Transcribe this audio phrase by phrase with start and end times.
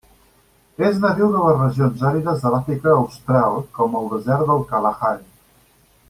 [0.87, 5.27] És nadiu de les regions àrides de l'Àfrica Austral, com el desert del Kalahari.